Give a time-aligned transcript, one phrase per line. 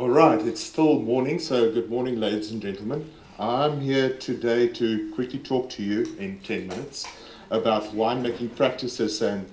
[0.00, 3.10] All right, it's still morning, so good morning, ladies and gentlemen.
[3.38, 7.06] I'm here today to quickly talk to you in 10 minutes
[7.50, 9.46] about winemaking practices and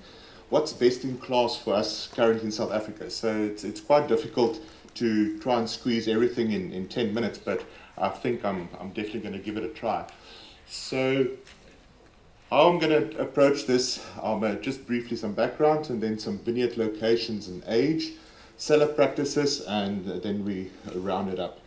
[0.48, 3.10] what's best in class for us currently in South Africa.
[3.10, 4.58] So it's, it's quite difficult
[4.94, 7.62] to try and squeeze everything in, in 10 minutes, but
[7.98, 10.06] I think I'm, I'm definitely going to give it a try.
[10.66, 11.26] So,
[12.48, 16.38] how I'm going to approach this, um, uh, just briefly some background and then some
[16.38, 18.12] vineyard locations and age
[18.58, 21.60] cellar practices, and then we round it up.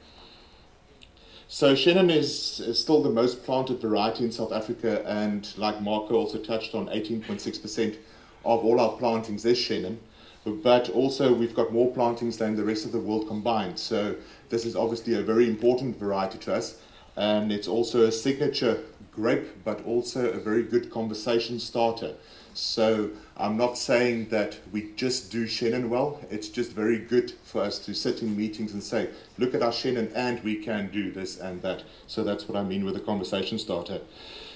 [1.47, 6.15] So Chenin is, is, still the most planted variety in South Africa, and like Marco
[6.15, 7.97] also touched on, 18.6%
[8.45, 9.97] of all our plantings is Chenin.
[10.45, 13.77] But also we've got more plantings than the rest of the world combined.
[13.77, 14.15] So
[14.49, 16.79] this is obviously a very important variety to us,
[17.15, 18.79] and it's also a signature
[19.11, 22.13] grape, but also a very good conversation starter.
[22.53, 23.09] So
[23.41, 26.21] I'm not saying that we just do Chenin well.
[26.29, 29.09] It's just very good for us to sit in meetings and say,
[29.39, 31.83] look at our Chenin and we can do this and that.
[32.05, 34.01] So that's what I mean with a conversation starter.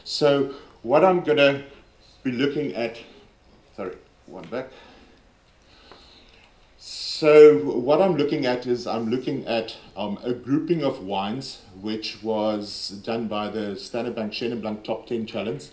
[0.04, 1.64] So what I'm going to
[2.22, 3.00] be looking at,
[3.76, 3.96] sorry,
[4.28, 4.70] one back.
[6.78, 12.22] So what I'm looking at is I'm looking at um, a grouping of wines which
[12.22, 15.66] was done by the Standard Bank Chenin Blanc Top 10 Challenge.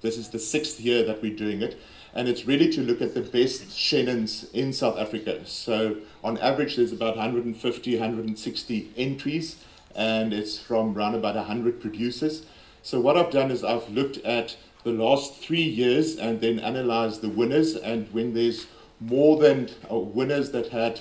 [0.00, 1.78] This is the sixth year that we're doing it,
[2.16, 5.44] and it's really to look at the best Chenins in South Africa.
[5.44, 9.62] So on average, there's about 150, 160 entries,
[9.94, 12.46] and it's from around about 100 producers.
[12.82, 17.20] So what I've done is I've looked at the last three years and then analyzed
[17.20, 18.66] the winners, and when there's
[18.98, 21.00] more than uh, winners that had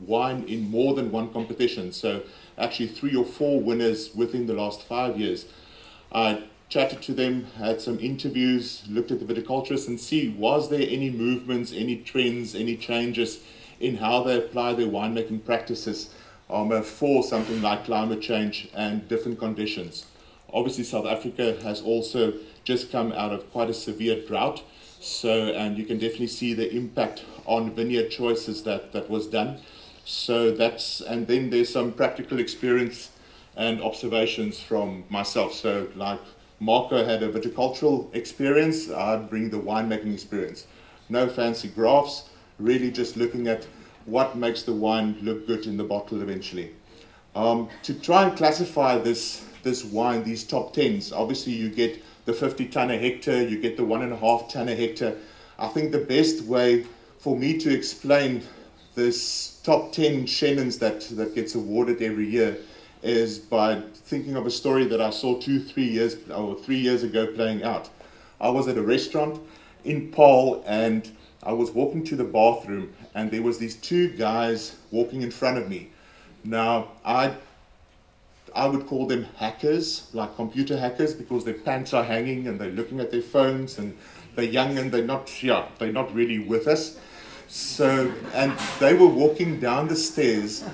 [0.00, 1.90] wine in more than one competition.
[1.90, 2.22] So
[2.58, 5.46] actually three or four winners within the last five years.
[6.12, 10.86] I chatted to them, had some interviews, looked at the viticulturists and see was there
[10.88, 13.40] any movements, any trends, any changes
[13.80, 16.14] in how they apply their winemaking practices
[16.48, 20.06] um, for something like climate change and different conditions.
[20.52, 24.62] Obviously, South Africa has also just come out of quite a severe drought,
[25.00, 29.58] so and you can definitely see the impact on vineyard choices that that was done.
[30.04, 33.10] So that's and then there's some practical experience
[33.56, 35.52] and observations from myself.
[35.54, 36.20] So like
[36.60, 40.66] Marco had a viticultural experience, I'd bring the winemaking experience.
[41.08, 42.28] No fancy graphs,
[42.58, 43.66] really just looking at
[44.04, 46.72] what makes the wine look good in the bottle eventually.
[47.34, 52.32] Um, to try and classify this, this wine, these top tens, obviously you get the
[52.34, 55.16] 50 ton a hectare, you get the one and a half ton a hectare.
[55.58, 56.84] I think the best way
[57.18, 58.42] for me to explain
[58.94, 62.58] this top 10 Chenins that, that gets awarded every year
[63.02, 67.02] is by thinking of a story that I saw two, three years or three years
[67.02, 67.88] ago playing out.
[68.40, 69.40] I was at a restaurant
[69.84, 71.10] in Paarl and
[71.42, 75.58] I was walking to the bathroom and there was these two guys walking in front
[75.58, 75.90] of me.
[76.44, 77.34] Now I
[78.54, 82.72] I would call them hackers, like computer hackers, because their pants are hanging and they're
[82.72, 83.96] looking at their phones and
[84.34, 86.98] they're young and they're not yeah, they're not really with us.
[87.48, 90.64] So and they were walking down the stairs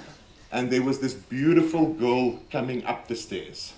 [0.57, 3.75] and there was this beautiful girl coming up the stairs.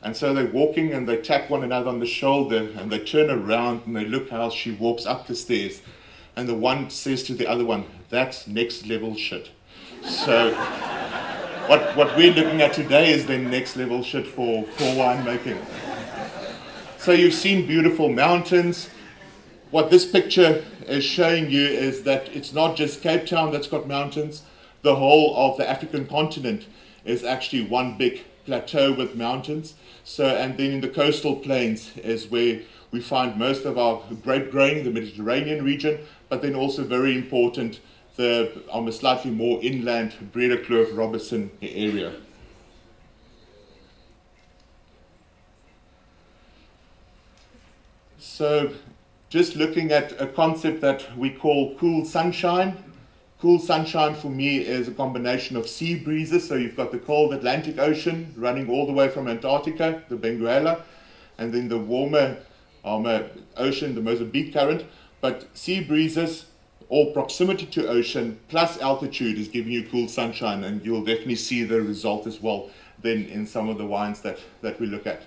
[0.00, 3.28] And so they're walking and they tap one another on the shoulder and they turn
[3.28, 5.82] around and they look how she walks up the stairs.
[6.34, 9.50] And the one says to the other one, That's next level shit.
[10.02, 10.54] So,
[11.66, 15.62] what, what we're looking at today is the next level shit for, for winemaking.
[16.96, 18.88] So, you've seen beautiful mountains.
[19.70, 23.86] What this picture is showing you is that it's not just Cape Town that's got
[23.86, 24.42] mountains
[24.84, 26.66] the whole of the African continent
[27.06, 29.74] is actually one big plateau with mountains.
[30.04, 34.50] So, and then in the coastal plains is where we find most of our grape
[34.50, 37.80] growing, the Mediterranean region, but then also very important,
[38.16, 42.12] the almost slightly more inland Breedekloof Robertson area.
[48.18, 48.74] So,
[49.30, 52.76] just looking at a concept that we call cool sunshine,
[53.44, 56.48] Cool sunshine for me is a combination of sea breezes.
[56.48, 60.80] So you've got the cold Atlantic Ocean running all the way from Antarctica, the Benguela,
[61.36, 62.38] and then the warmer
[62.86, 63.24] um, uh,
[63.58, 64.86] ocean, the Mozambique current.
[65.20, 66.46] But sea breezes
[66.88, 71.64] or proximity to ocean plus altitude is giving you cool sunshine, and you'll definitely see
[71.64, 72.70] the result as well
[73.02, 75.24] then in some of the wines that, that we look at.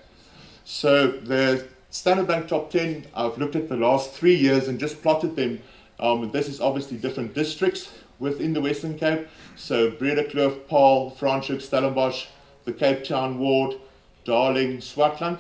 [0.64, 5.04] So the Standard Bank Top 10, I've looked at the last three years and just
[5.04, 5.62] plotted them.
[6.00, 9.28] Um, this is obviously different districts within the Western Cape.
[9.56, 12.28] So Breedekloof, Paarl, Franschhoek, Stellenbosch,
[12.66, 13.76] the Cape Town Ward,
[14.24, 15.40] Darling, Swartland.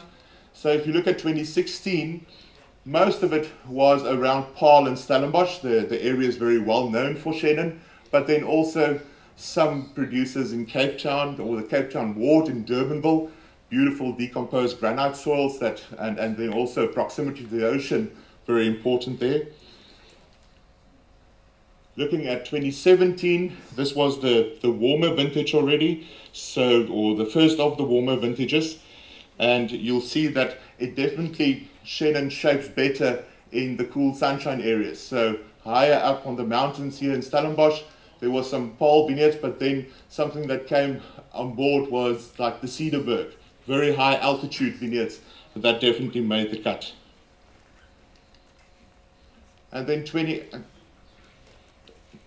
[0.53, 2.25] So if you look at 2016,
[2.85, 5.59] most of it was around Paarl and Stellenbosch.
[5.59, 7.79] The, the area is very well known for Chenin,
[8.11, 9.01] but then also
[9.35, 13.29] some producers in Cape Town or the Cape Town ward in Durbanville,
[13.69, 18.11] beautiful decomposed granite soils that, and, and then also proximity to the ocean,
[18.47, 19.43] very important there.
[21.97, 27.75] Looking at 2017, this was the, the warmer vintage already, so or the first of
[27.77, 28.77] the warmer vintages,
[29.39, 34.99] and you'll see that it definitely Chenin shapes better in the cool sunshine areas.
[34.99, 37.81] So higher up on the mountains here in Stellenbosch,
[38.19, 41.01] there was some Paarl vineyards, but then something that came
[41.33, 43.31] on board was like the Cederberg,
[43.65, 45.19] very high altitude vineyards
[45.55, 46.93] that definitely made the cut.
[49.71, 50.43] And then 20,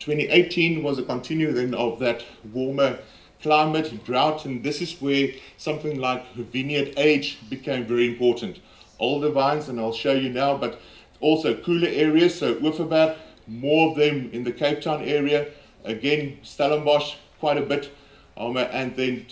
[0.00, 2.98] 2018 was a continuation of that warmer
[3.42, 8.60] climate, drought, and this is where something like vineyard age became very important.
[8.98, 10.80] Older vines, and I'll show you now, but
[11.20, 13.16] also cooler areas, so Overberg,
[13.46, 15.48] more of them in the Cape Town area.
[15.84, 17.90] Again, Stellenbosch, quite a bit,
[18.36, 19.26] um, and then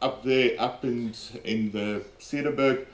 [0.00, 1.14] up there, up in,
[1.44, 2.86] in the Cederberg.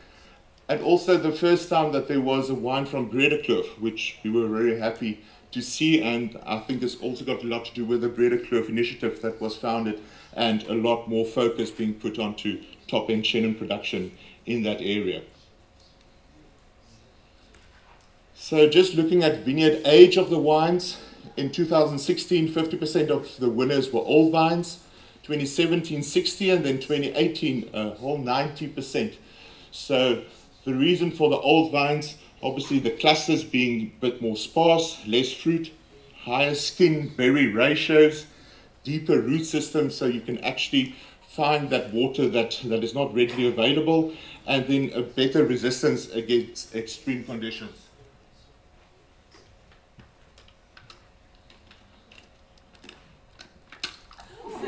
[0.69, 4.49] And also the first time that there was a wine from Breedekloof, which we were
[4.49, 8.03] very happy to see, and I think it's also got a lot to do with
[8.03, 10.01] the Breedekloof initiative that was founded
[10.35, 14.13] and a lot more focus being put onto top end Chenin production
[14.47, 15.23] in that area.
[18.35, 20.99] So, just looking at vineyard age of the wines,
[21.37, 24.81] in 2016, 50% of the winners were old vines,
[25.23, 29.17] 2017, 60, and then 2018, a whole 90%.
[29.71, 30.23] So,
[30.65, 35.33] the reason for the old vines Obviously, the clusters being a bit more sparse, less
[35.33, 35.73] fruit,
[36.23, 38.27] higher skin berry ratios,
[38.85, 40.95] deeper root systems, so you can actually
[41.29, 44.13] find that water that, that is not readily available,
[44.47, 47.87] and then a better resistance against extreme conditions.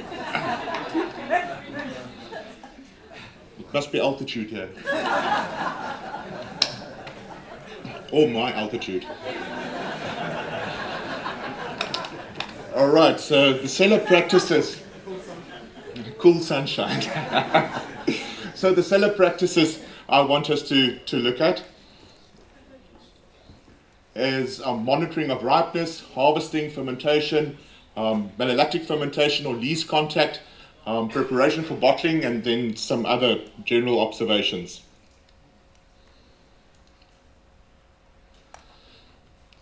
[3.58, 4.68] it must be altitude here
[8.10, 9.06] or my altitude.
[12.74, 14.80] All right, so the cellar practices.
[16.18, 17.02] Cool sunshine.
[18.54, 21.64] so the cellar practices I want us to, to look at
[24.14, 27.56] is um, monitoring of ripeness, harvesting, fermentation,
[27.96, 30.40] um, malolactic fermentation or lees contact,
[30.86, 34.82] um, preparation for bottling, and then some other general observations.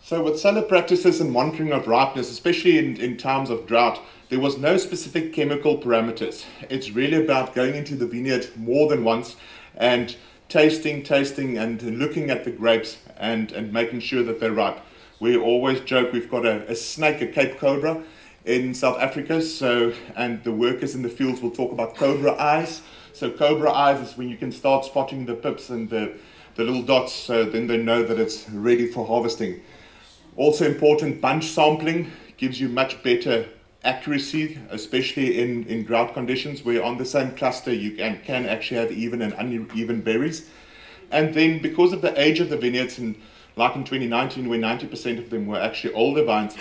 [0.09, 4.01] So, with cellar practices and monitoring of ripeness, especially in, in times of drought,
[4.31, 6.47] there was no specific chemical parameters.
[6.71, 9.37] It's really about going into the vineyard more than once
[9.77, 10.17] and
[10.49, 14.81] tasting, tasting, and looking at the grapes and, and making sure that they're ripe.
[15.21, 18.03] We always joke we've got a, a snake, a Cape Cobra
[18.47, 22.81] in South Africa, so and the workers in the fields will talk about cobra eyes.
[23.13, 26.15] So cobra eyes is when you can start spotting the pips and the,
[26.55, 29.61] the little dots, so then they know that it's ready for harvesting.
[30.39, 33.45] Also important, bunch sampling gives you much better
[33.83, 38.77] accuracy, especially in, in drought conditions where on the same cluster you can, can actually
[38.77, 40.49] have even and uneven berries.
[41.11, 43.17] And then because of the age of the vineyards, and
[43.57, 46.57] like in 2019 where 90% of them were actually older vines,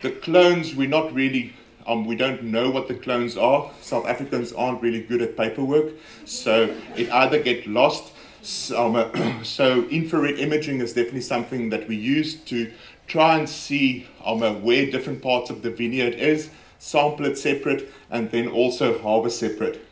[0.00, 1.54] the clones we're not really
[1.88, 3.68] um, we don't know what the clones are.
[3.80, 5.94] South Africans aren't really good at paperwork,
[6.24, 8.12] so it either get lost.
[8.42, 12.70] So, um, so infrared imaging is definitely something that we use to
[13.08, 18.30] try and see um, where different parts of the vineyard is, sample it separate, and
[18.30, 19.84] then also harvest separate.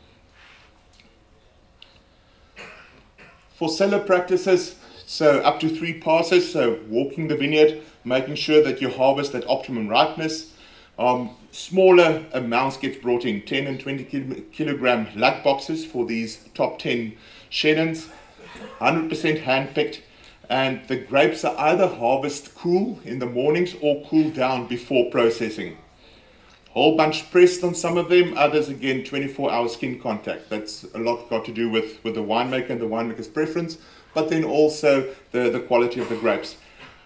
[3.55, 4.75] For cellar practices,
[5.07, 9.49] so up to three passes, so walking the vineyard, making sure that you harvest at
[9.49, 10.53] optimum ripeness.
[10.99, 16.77] Um, smaller amounts get brought in, 10 and 20 kilogram lug boxes for these top
[16.79, 17.17] 10
[17.49, 18.09] Chenins,
[18.79, 20.01] 100% hand picked
[20.49, 25.77] and the grapes are either harvested cool in the mornings or cool down before processing.
[26.71, 30.49] Whole bunch pressed on some of them, others again 24 hour skin contact.
[30.49, 33.77] That's a lot got to do with, with the winemaker and the winemaker's preference,
[34.13, 36.55] but then also the, the quality of the grapes.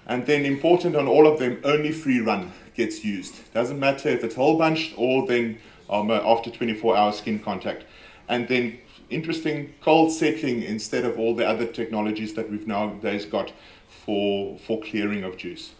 [0.07, 3.53] And then important on all of them, only free run gets used.
[3.53, 5.57] Doesn't matter if it's whole bunched or then
[5.89, 7.85] um, after 24 hour skin contact.
[8.27, 8.77] And then
[9.11, 13.51] interesting cold settling instead of all the other technologies that we've nowadays got
[13.87, 15.73] for, for clearing of juice.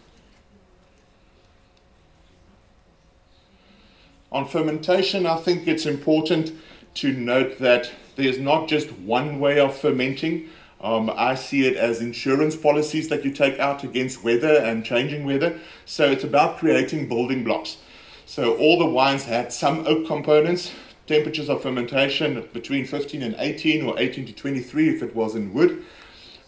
[4.30, 6.52] On fermentation, I think it's important
[6.94, 10.48] to note that there's not just one way of fermenting.
[10.80, 15.24] Um, I see it as insurance policies that you take out against weather and changing
[15.24, 15.58] weather.
[15.84, 17.76] So it's about creating building blocks.
[18.24, 20.72] So all the wines had some oak components,
[21.12, 25.52] temperatures of fermentation between 15 and 18 or 18 to 23 if it was in
[25.52, 25.84] wood.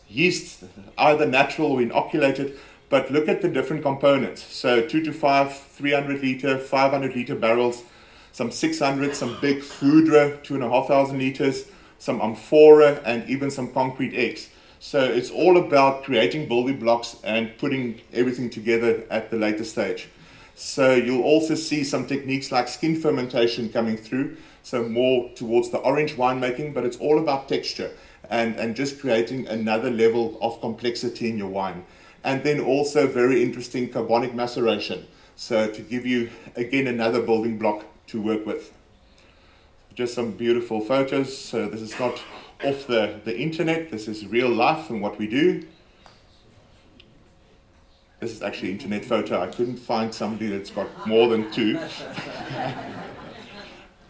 [0.09, 0.65] Yeast,
[0.97, 4.43] either natural or inoculated, but look at the different components.
[4.43, 7.83] So 2 to 5, 300 liter, 500 liter barrels,
[8.33, 11.67] some 600, some big Foudre, 2,500 liters,
[11.99, 14.49] some amphora, and even some concrete eggs.
[14.81, 20.09] So it's all about creating building blocks and putting everything together at the later stage.
[20.55, 25.79] So you'll also see some techniques like skin fermentation coming through, so more towards the
[25.79, 27.91] orange winemaking, but it's all about texture
[28.31, 31.85] and, and just creating another level of complexity in your wine.
[32.25, 35.07] And then also very interesting carbonic maceration.
[35.37, 38.73] So to give you again another building block to work with.
[39.95, 41.37] Just some beautiful photos.
[41.37, 42.23] So this is not
[42.65, 45.67] off the, the internet, this is real life and what we do.
[48.21, 49.43] This is actually internet photo.
[49.43, 51.79] I couldn't find somebody that's got more than two.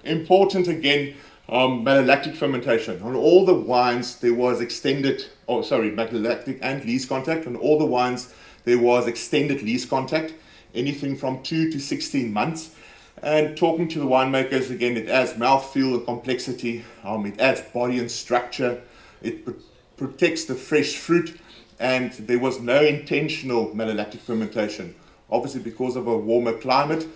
[0.05, 1.15] Important again,
[1.49, 3.01] um, malolactic fermentation.
[3.03, 7.47] On all the wines, there was extended, oh, sorry, malolactic and lees contact.
[7.47, 8.33] On all the wines,
[8.65, 10.35] there was extended lees contact,
[10.75, 12.75] anything from 2 to 16 months.
[13.23, 17.99] And talking to the winemakers, again, it adds mouthfeel and complexity, um, it adds body
[17.99, 18.83] and structure,
[19.23, 19.53] it pr-
[19.97, 21.39] protects the fresh fruit,
[21.79, 24.95] and there was no intentional malolactic fermentation.
[25.31, 27.07] Obviously, because of a warmer climate,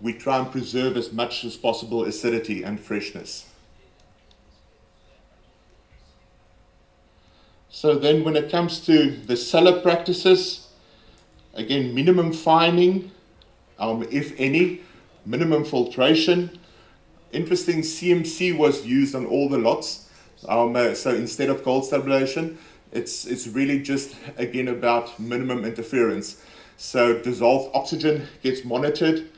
[0.00, 3.46] we try and preserve as much as possible acidity and freshness.
[7.70, 10.68] So then when it comes to the cellar practices,
[11.54, 13.10] again, minimum fining,
[13.78, 14.80] um, if any,
[15.26, 16.58] minimum filtration.
[17.32, 20.08] Interesting, CMC was used on all the lots.
[20.48, 22.58] Um, uh, so instead of cold stabilization,
[22.92, 26.42] it's, it's really just, again, about minimum interference.
[26.76, 29.28] So dissolved oxygen gets monitored.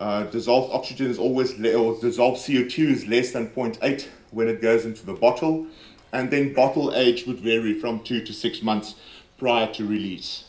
[0.00, 4.60] Uh, dissolved oxygen is always, le- or dissolved CO2 is less than 0.8 when it
[4.60, 5.66] goes into the bottle
[6.14, 8.94] and then bottle age would vary from two to six months
[9.36, 10.44] prior to release.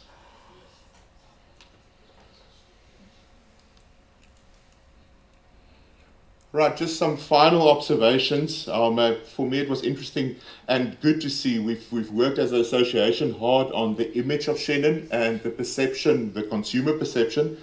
[6.52, 8.70] Right, just some final observations.
[8.70, 10.38] Um, uh, for me, it was interesting
[10.70, 14.56] and good to see we've, we've worked as an association hard on the image of
[14.56, 17.58] Chenin and the perception, the consumer perception.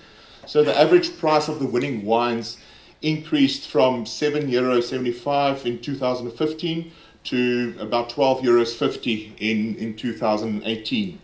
[0.46, 2.58] So the average price of the winning wines
[3.00, 6.92] increased from 7 euro 75 in 2015
[7.24, 11.20] to about 12 euros 50 in, in 2018.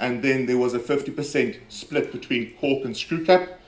[0.00, 3.60] And then there was a 50% split between cork and screw cap.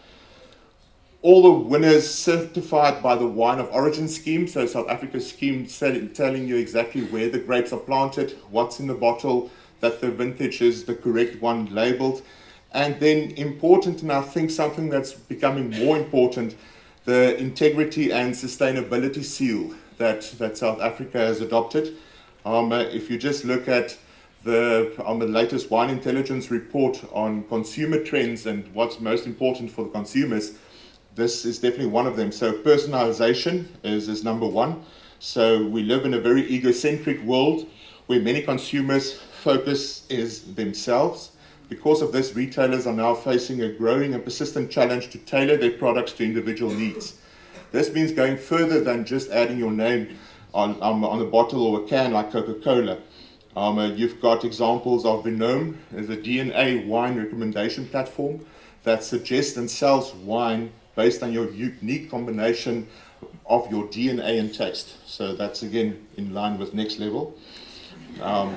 [1.21, 6.49] All the winners certified by the wine of origin scheme, so South Africa scheme telling
[6.49, 10.85] you exactly where the grapes are planted, what's in the bottle, that the vintage is
[10.85, 12.23] the correct one labeled.
[12.75, 16.57] And then important, and I think something that's becoming more important,
[17.05, 21.97] the integrity and sustainability seal that, that South Africa has adopted.
[22.45, 23.97] Um, uh, if you just look at
[24.43, 29.85] the, on the latest wine intelligence report on consumer trends and what's most important for
[29.85, 30.59] the consumers,
[31.15, 32.33] this is definitely one of them.
[32.33, 34.83] So personalization is, is number one.
[35.21, 37.69] So we live in a very egocentric world
[38.07, 41.31] where many consumers focus is themselves.
[41.69, 45.73] Because of this, retailers are now facing a growing and persistent challenge to tailor their
[45.73, 47.19] products to individual needs.
[47.73, 50.17] This means going further than just adding your name
[50.53, 52.99] on, um, on a bottle or a can like Coca Cola.
[53.57, 55.77] Um, uh, you've got examples of Vinome
[56.11, 58.45] a DNA wine recommendation platform
[58.83, 62.87] that suggests and sells wine based on your unique combination
[63.47, 64.97] of your DNA and taste.
[65.09, 67.37] So that's again in line with next level.
[68.21, 68.55] Um,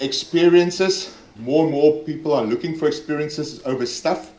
[0.00, 1.16] experiences.
[1.36, 4.34] More and more people are looking for experiences over stuff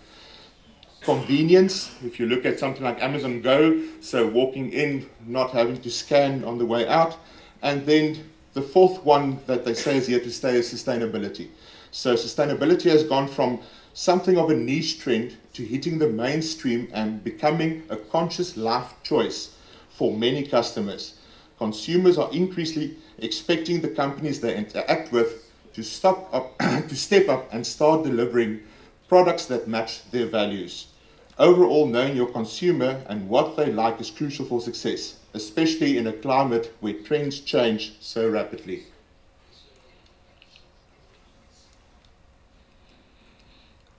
[1.05, 1.91] convenience.
[2.03, 6.43] If you look at something like Amazon Go, so walking in, not having to scan
[6.43, 7.17] on the way out.
[7.61, 11.49] And then the fourth one that they say is here to stay is sustainability.
[11.91, 13.59] So sustainability has gone from
[13.93, 19.55] something of a niche trend to hitting the mainstream and becoming a conscious life choice
[19.89, 21.19] for many customers.
[21.59, 25.44] Consumers are increasingly expecting the companies they interact with
[25.75, 28.61] to stop up, to step up and start delivering
[29.09, 30.87] products that match their values.
[31.37, 36.13] Overall, knowing your consumer and what they like is crucial for success, especially in a
[36.13, 38.83] climate where trends change so rapidly.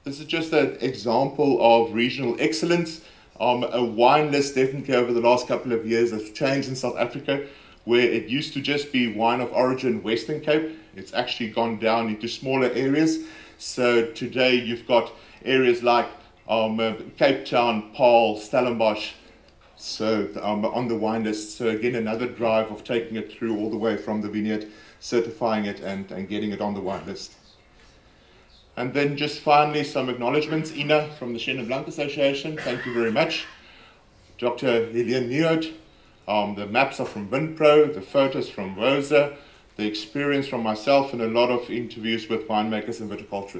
[0.04, 3.02] This is just an example of regional excellence.
[3.38, 6.96] Um, a wine list definitely over the last couple of years has changed in South
[6.96, 7.46] Africa,
[7.84, 10.78] where it used to just be wine of origin Western Cape.
[10.96, 13.20] It's actually gone down into smaller areas.
[13.58, 15.12] So today you've got
[15.44, 16.08] areas like
[16.48, 19.14] Um, uh, Cape Town, Paarl, Stellenbosch.
[19.76, 21.56] So um, on the wine list.
[21.58, 24.68] So again, another drive of taking it through all the way from the vineyard,
[25.00, 27.32] certifying it, and, and getting it on the wine list.
[28.76, 30.70] And then just finally some acknowledgements.
[30.72, 33.44] Ina from the Chenin Blanc Association, thank you very much.
[34.38, 34.86] Dr.
[34.92, 35.72] Helene Nieuwoudt,
[36.28, 39.36] um, the maps are from Vinpro, the photos from Rosa,
[39.76, 43.54] the experience from myself, and a lot of interviews with winemakers and viticulturists.